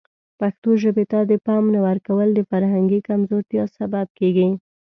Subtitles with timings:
[0.39, 4.49] پښتو ژبې ته د پام نه ورکول د فرهنګي کمزورتیا سبب کیږي.